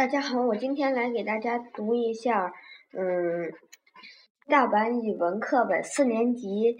[0.00, 2.54] 大家好，我今天来给大家读一下，
[2.94, 3.52] 嗯，
[4.48, 6.78] 大阪语文课本四年级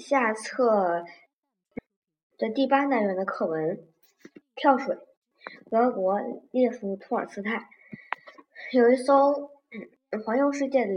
[0.00, 1.04] 下册
[2.38, 3.76] 的第八单元的课文
[4.56, 4.96] 《跳水》。
[5.70, 6.18] 俄国
[6.50, 7.68] 列夫·托尔斯泰
[8.72, 9.32] 有一艘
[10.24, 10.92] 环游世界的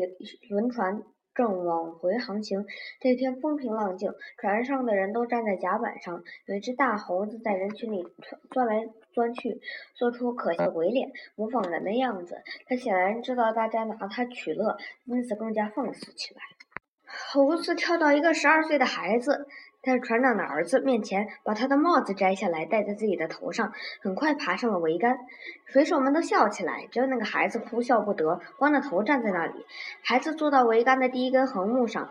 [0.49, 1.03] 轮船。
[1.33, 2.65] 正往回航行，
[2.99, 6.23] 这天风平浪静，船上的人都站在甲板上。
[6.45, 8.05] 有一只大猴子在人群里
[8.51, 9.59] 钻来钻去，
[9.95, 12.41] 做出可笑鬼脸，模仿人的样子。
[12.67, 16.41] 他显然知道大家拿他取乐，因此更加放肆起来。
[17.05, 19.47] 猴子跳到一个十二岁的孩子。
[19.83, 25.19] 在船长的儿子面前，把他的帽子摘下来戴在自己的头上，很快爬上了桅杆。
[25.65, 29.65] 水手们都笑起来，只有那个孩子哭笑不得，光着头站在那里。
[30.01, 32.09] 孩子坐到桅杆的第一根横木上，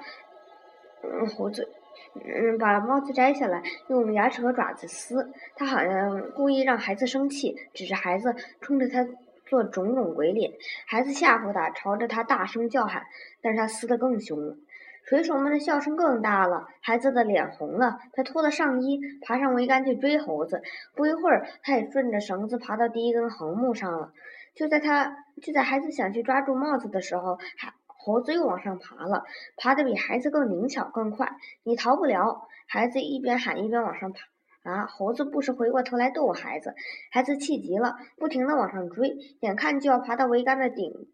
[1.03, 1.71] 嗯，猴子，
[2.15, 5.33] 嗯，把帽子摘下来，用牙齿和爪子撕。
[5.57, 9.09] 他好像故意让孩子生气，指着孩子，冲着他
[9.47, 10.53] 做种种鬼脸。
[10.84, 13.07] 孩子吓唬他，朝着他大声叫喊，
[13.41, 14.57] 但是他撕得更凶了。
[15.05, 20.62] 水手们的笑声更大了，孩子的脸红了，他脱了上衣，爬上桅杆去追猴子。
[20.95, 24.12] 不一会儿，他也顺着绳子爬到第一根横木上了。
[24.55, 29.25] 就在他就在孩子想去抓住帽子的时候，孩猴子又往上爬了，
[29.56, 31.28] 爬得比孩子更灵巧更快。
[31.62, 32.48] 你逃不了！
[32.67, 34.20] 孩子一边喊一边往上爬。
[34.62, 34.86] 啊！
[34.86, 36.77] 猴子不时回过头来逗孩子，
[37.11, 41.08] 孩子气极了，不停地往上追，眼看就要爬到桅杆的顶。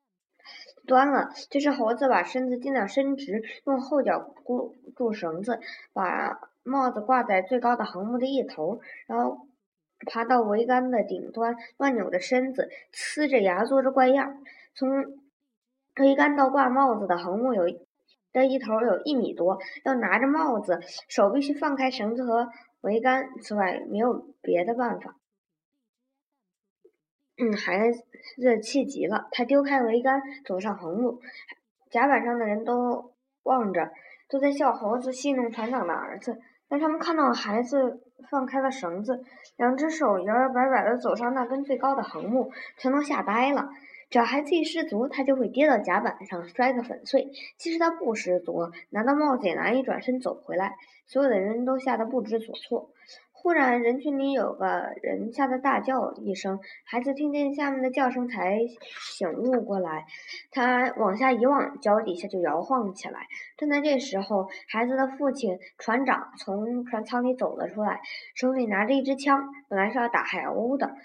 [0.86, 5.60] 端了，这时猴子把身子尽量伸直，用后脚箍住绳子，
[5.92, 9.46] 把帽子挂在最高的横木的一头，然后
[10.06, 14.42] 爬到桅杆的顶端，乱扭着身子，呲着牙，做着怪样。
[14.74, 14.88] 从
[15.96, 17.64] 桅杆到挂帽子的横木有
[18.32, 22.48] 的一头有一米多，要拿着帽子，手必须放开绳子和
[22.82, 25.16] 桅杆，此外没有别的办法。
[27.40, 31.20] 嗯，孩子气急了，他丢开桅杆，走上横木。
[31.88, 33.12] 甲板上的人都
[33.44, 33.92] 望着，
[34.28, 36.40] 都在笑猴子戏弄船长的儿子。
[36.68, 39.24] 但他们看到孩子放开了绳子，
[39.56, 43.70] 两只手摇摇摆摆地走上那根最高的横木，全都吓呆了。
[44.10, 47.30] 只要孩子一失足，他就会跌到甲板上，摔个粉碎。
[47.56, 50.74] 其实他不失足，拿到帽子也难以转身走回来。
[51.06, 52.90] 所有的人都吓得不知所措。
[53.40, 54.66] 忽然，人群里有个
[55.00, 58.58] 人吓得大叫一声，孩子听见下面的叫声才
[59.16, 60.06] 醒悟过来。
[60.50, 63.26] 他往下一望，脚底下就摇晃起来。
[63.56, 68.00] 正在这时候，孩子的父亲船长从船舱里走了出来，
[68.34, 70.96] 手里拿着一支枪，本来是要打海鸥的。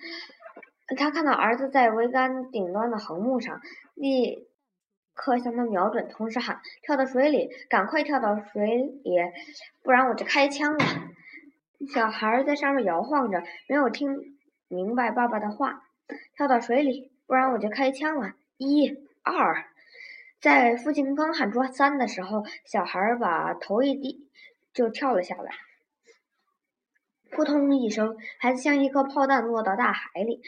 [0.97, 3.61] 他看到儿子在桅杆顶端的横木上，
[3.93, 4.47] 立
[5.13, 9.15] 刻向他瞄准，同时喊：“跳到水里，赶快跳到水里，
[9.83, 10.83] 不然我就开枪了！”
[11.87, 15.83] 小孩在上面摇晃着，没有听明白爸爸的话。
[16.35, 18.33] 跳到水里，不然我就开枪了！
[18.57, 18.89] 一、
[19.23, 19.65] 二，
[20.41, 24.29] 在父亲刚喊出三的时候，小孩把头一低，
[24.73, 25.51] 就跳了下来。
[27.31, 30.41] 扑通一声，孩子像一颗炮弹落到大海里。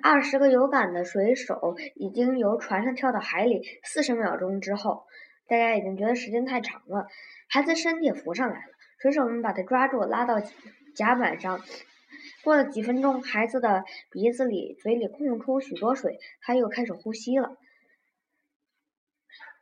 [0.00, 3.62] 二十个有感的水手已经由船上跳到海里。
[3.82, 5.04] 四十秒钟之后，
[5.48, 7.08] 大家已经觉得时间太长了，
[7.48, 8.72] 孩子身体浮上来了。
[9.02, 10.36] 水手们把他抓住，拉到
[10.94, 11.60] 甲板上。
[12.44, 13.82] 过了几分钟，孩子的
[14.12, 17.56] 鼻子里、嘴里空出许多水，他又开始呼吸了。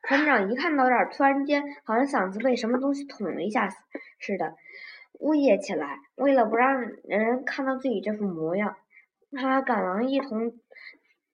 [0.02, 3.70] 船长一看到这儿，突然间好像嗓子被什么东西捅了一下
[4.18, 4.56] 似的，
[5.18, 5.96] 呜咽起来。
[6.16, 8.76] 为了不让人看到自己这副模样，
[9.32, 10.52] 他赶忙一同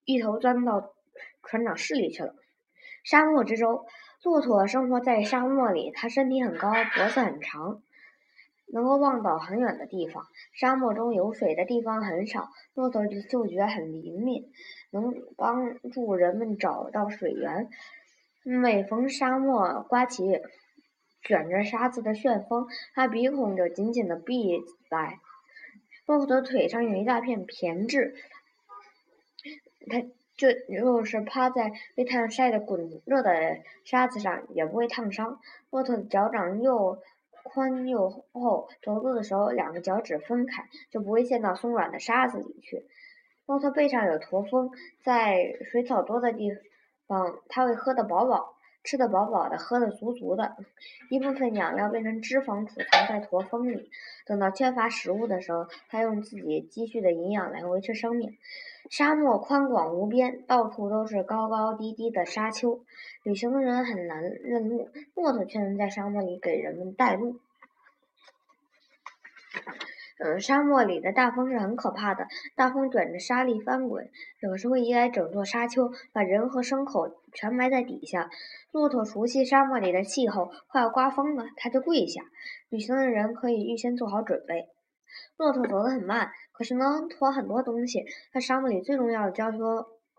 [0.04, 0.94] 一头钻到
[1.42, 2.36] 船长室里去了。
[3.02, 3.84] 沙漠之舟，
[4.22, 7.82] 骆驼生活在沙漠里，它身体很高，脖子很长。
[8.72, 10.26] 能够望到很远的地方。
[10.52, 14.50] 沙漠中有水的地方很少，骆驼的嗅觉很灵敏，
[14.90, 17.68] 能帮助人们找到水源。
[18.42, 20.40] 每逢沙漠刮起
[21.22, 25.20] 卷着沙子的旋风，它鼻孔就紧紧地闭来。
[26.06, 28.12] 骆驼的腿上有一大片胼胝，
[29.88, 30.00] 它
[30.36, 35.40] 就就是趴在被太阳晒得滚热的沙子上，也不会烫伤。
[35.70, 36.98] 骆驼的脚掌又。
[37.48, 42.86] 宽又厚，走路的时候两个脚趾分开，就不会陷到松软的沙子里去。
[43.46, 44.70] 骆驼背上有驼峰，
[45.04, 46.50] 在水草多的地
[47.06, 50.56] 方，它会喝得饱饱，吃得饱饱的，喝得足足的。
[51.10, 53.88] 一部分养料变成脂肪储藏在驼峰里，
[54.26, 58.36] 等到缺乏食物的时候，它用自己积蓄的营养来维持生命。
[58.90, 62.80] 沙漠宽广无边，到处都是高高低低的沙丘，
[63.22, 67.40] 旅行的人很难认路，骆驼却能在沙漠里给人们带路。
[70.18, 74.08] 嗯，沙漠里的大风是很可怕的，大风卷着沙粒翻滚，
[74.40, 78.30] 有时会移来整座沙丘，把人和牲口全埋在底下。
[78.72, 82.22] 骆驼熟悉沙漠里的气候，快要刮风了，它就跪下。
[82.70, 84.68] 旅行的人可以预先做好准备。
[85.36, 88.04] 骆驼走得很慢，可是能驮很多东西。
[88.32, 89.50] 在沙漠里最重要的交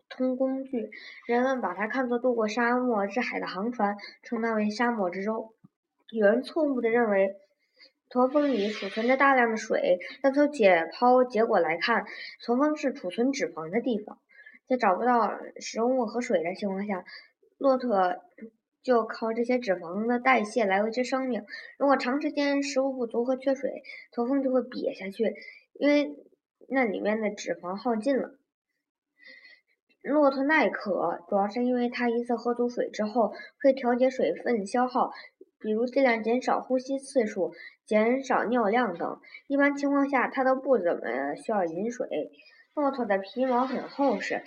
[0.09, 0.89] 通工具，
[1.27, 5.53] 人们把它看作渡过沙漠之海的航船，称它为沙漠之舟。
[6.11, 7.35] 有人错误地认为。
[8.09, 12.05] 驼峰里储存着大量的水，但从解剖结果来看，
[12.41, 14.17] 驼峰是储存脂肪的地方。
[14.69, 17.03] 在找不到食物和水的情况下，
[17.57, 18.15] 骆驼
[18.87, 21.45] 就靠这些脂肪的代谢来维持生命。
[21.77, 25.35] 如果长时间食物不足和缺水，驼峰就会瘪下去，
[25.73, 26.15] 因为
[26.69, 28.37] 那里面的脂肪耗尽了。
[30.01, 35.11] 骆驼耐渴，主要是因为它一次喝足水之后，可以调节水分消耗。
[35.59, 37.53] 比如尽量减少呼吸次数、
[37.85, 39.19] 减少尿量等。
[39.47, 42.31] 一般情况下，它都不怎么需要饮水。
[42.73, 44.43] 骆驼的皮毛很厚实，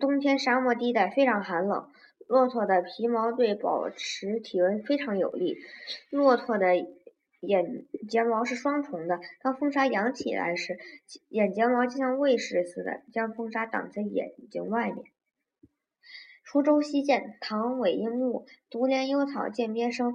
[0.00, 1.90] 冬天沙漠地带非常寒冷，
[2.28, 5.56] 骆驼的皮毛对保持体温非常有利。
[6.10, 6.76] 骆驼的
[7.40, 10.78] 眼睫毛是双重的，当风沙扬起来时，
[11.28, 15.04] 眼睫毛就像卫士似的，将风沙挡在眼睛外面。
[16.50, 18.46] 滁州西涧，唐韦应物。
[18.70, 20.14] 独怜幽草涧边生，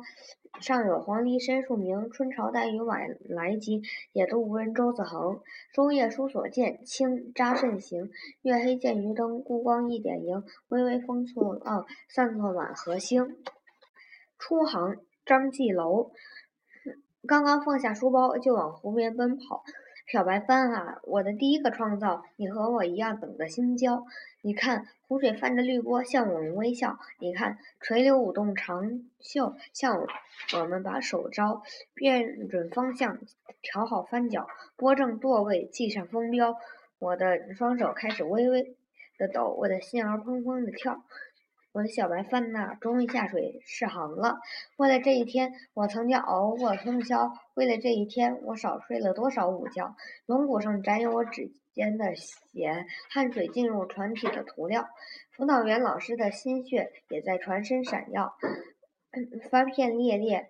[0.59, 2.09] 上有黄鹂深树鸣。
[2.09, 3.83] 春潮带雨晚来急，
[4.13, 5.41] 野渡无人舟自横。
[5.71, 8.09] 舟夜书所见，清·查慎行。
[8.41, 10.44] 月黑见渔灯，孤光一点萤。
[10.69, 13.38] 微微风簇浪，散作满河星。
[14.39, 16.09] 初航，张继楼。
[17.27, 19.63] 刚刚放下书包，就往湖边奔跑。
[20.13, 24.06] 小白帆啊，我的第一个创造，你和我一样等着星交。
[24.44, 27.00] 你看，湖水泛着绿波向我们微笑。
[27.18, 30.06] 你看，垂柳舞动长袖向
[30.56, 31.63] 我们把手招。
[31.95, 33.18] 辨准方向，
[33.63, 34.45] 调好帆脚，
[34.75, 36.57] 拨正舵位，系上风标。
[37.00, 38.75] 我的双手开始微微
[39.18, 41.04] 的抖，我的心儿砰砰的跳。
[41.74, 44.38] 我的小白帆呐，终于下水试航了。
[44.78, 49.96] 为了这一天，我曾经熬过通宵；为了这一天，我少睡了多少午觉。
[50.28, 54.88] 龙骨上沾有我指尖的血，汗水进入船体的涂料。
[55.31, 58.36] 辅导员老师的心血也在船身闪耀。
[59.50, 60.50] 帆片猎猎，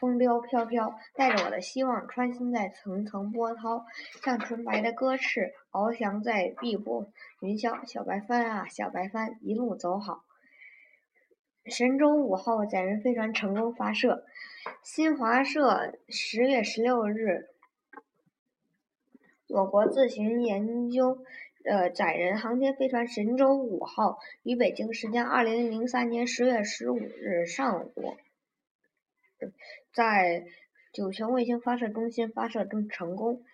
[0.00, 3.84] 风标飘飘，带着我的希望穿行在层层波涛，
[4.24, 7.86] 像纯白的鸽翅翱翔在碧波云霄。
[7.86, 10.24] 小白帆啊，小白帆，一路走好。
[11.66, 14.24] 神舟五号载人飞船成功发射。
[14.82, 17.48] 新华社十月十六日，
[19.48, 21.24] 我国自行研究
[21.62, 28.16] 的载人航天飞船神舟五号于北京时间二零零三年十月十五日上午，
[29.92, 30.44] 在
[30.92, 33.44] 酒泉卫星发射中心发射中成功。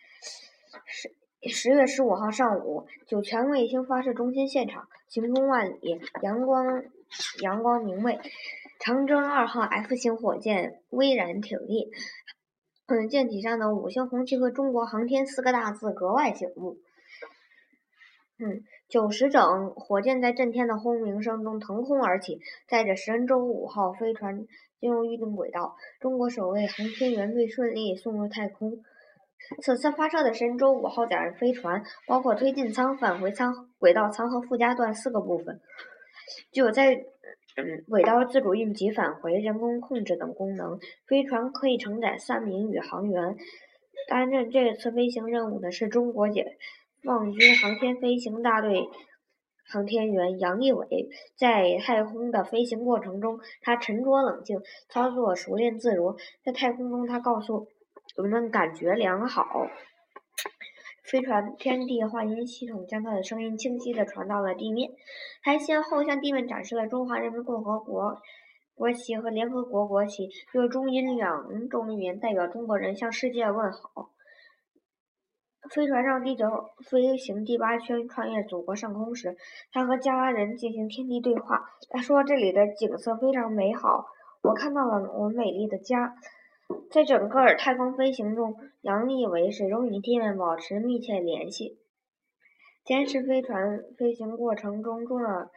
[0.86, 1.12] 十
[1.42, 6.84] 十月十五号上午，酒泉卫星发射中心现场晴空万里，阳光。
[7.42, 8.18] 阳光明媚，
[8.80, 11.90] 长征二号 F 型火箭巍然挺立，
[12.86, 16.76] 嗯，舰体上的五星红旗和“中国航天”四个大字格外醒目。
[18.40, 24.46] 嗯，九时整，火箭在震天的轰鸣声中腾空而起，载着神舟五号飞船
[24.78, 28.78] 进入预定轨道，中国首位航天员被顺利送入太空。
[29.62, 35.60] 此次发射的神舟五号载人飞船包括推进舱、返回舱、轨道舱和附加段四个部分。
[36.52, 36.94] 具有在
[37.56, 40.78] 嗯轨道自主应急、返回、人工控制等功能。
[41.06, 43.36] 飞船可以承载三名宇航员。
[44.08, 46.56] 担任这次飞行任务的是中国解
[47.02, 48.88] 放军航天飞行大队
[49.66, 51.08] 航天员杨利伟。
[51.36, 56.16] 在太空的飞行过程中，他沉着冷静，操作熟练自如。
[56.42, 57.66] 在太空中，他告诉
[58.16, 59.66] 我们感觉良好。
[61.10, 64.90] 飞船天地话音系统将他的声音清晰地传到了地面。
[65.42, 68.18] 他先后向地面展示了中华人民共和国
[68.74, 74.10] 国旗和联合国国旗，用中英两种语言代表中国人向世界问好。
[75.74, 76.44] 飞船让地球
[76.88, 79.36] 飞行第八圈穿越祖国上空时，
[79.72, 81.70] 他和家人进行天地对话。
[81.90, 84.04] 他说：“这里的景色非常美好，
[84.42, 86.14] 我看到了我美丽的家。”
[86.90, 91.78] 在整个太空飞行中，杨利伟始终与地面保持密切联系，
[92.82, 95.50] 监视飞船飞行过程中重要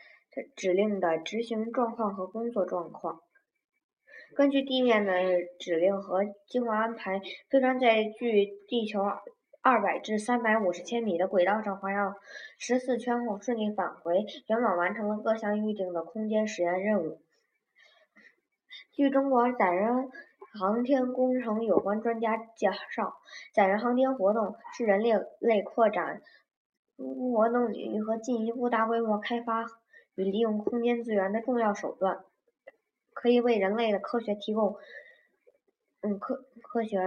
[0.55, 3.21] 指令的执行状况和工作状况。
[4.35, 5.13] 根据地面的
[5.57, 9.01] 指令和计划安排，飞船在距地球
[9.61, 12.15] 二百至三百五十千米的轨道上环绕
[12.57, 17.21] 十四圈后顺利返回，圆满完成了各项预定的空间实验任务。
[18.91, 20.09] 据中国载人。
[20.53, 23.15] 航天工程有关专家介绍，
[23.53, 26.21] 载人航天活动是人类类扩展
[26.97, 29.65] 活动领域和进一步大规模开发
[30.15, 32.23] 与利用空间资源的重要手段，
[33.13, 34.77] 可以为人类的科学提供
[36.01, 36.99] 嗯科科学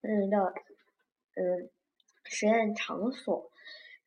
[0.00, 0.54] 嗯的
[1.34, 1.70] 嗯
[2.24, 3.50] 实验场所。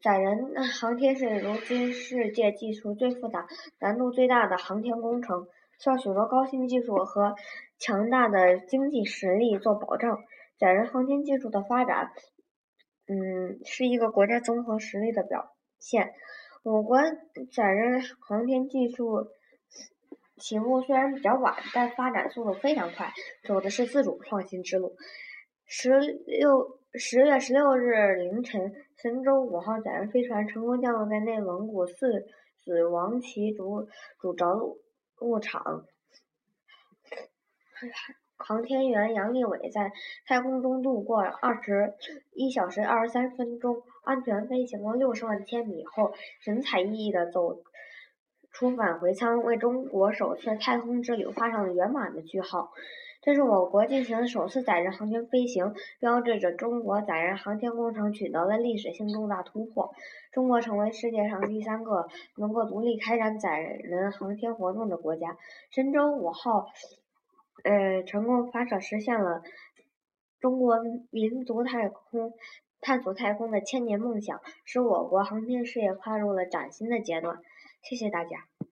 [0.02, 3.48] 载人航天是如今世界技术最复杂、
[3.80, 5.48] 难度最大的航天工程，
[5.82, 7.36] 需要许多高新技术和
[7.80, 10.20] 强大的经济实力做保障。
[10.60, 12.12] 载人航天技术的发展，
[13.08, 16.14] 嗯，是一个国家综合实力的表现。
[16.64, 17.00] 我国
[17.52, 19.28] 载人航天技术
[20.38, 23.12] 起步虽然比较晚，但发展速度非常快，
[23.48, 24.96] 走的是自主创新之路。
[25.66, 28.72] 十六十月十六日凌晨。
[29.02, 32.28] 神舟五号载人飞船成功降落在内蒙古四
[32.64, 33.88] 子王旗主
[34.20, 34.78] 主着陆
[35.22, 35.86] 牧场，
[38.38, 39.92] 航天员杨利伟在
[40.26, 41.94] 太空中度过二十
[42.34, 47.62] 一小时二十三分钟，安全飞行了六十万千米后，神采奕奕地走
[48.52, 52.74] 出返回舱，为中国首次太空之旅画上了圆满的句号。
[53.22, 59.94] 这是我国进行首次载人航天飞行，标志着中国载人航天工程取得了历史性重大突破。
[60.32, 65.38] 中国成为世界上第三个能够独立开展载人航天活动的国家。
[65.70, 66.66] 神舟五号，
[67.64, 69.44] 呃，成功发射，实现了
[70.40, 70.80] 中国
[71.12, 72.34] 民族太空
[72.80, 77.38] 探索太空的千年梦想，使我国航天事业跨入了崭新的阶段。
[77.84, 78.51] 谢谢大家。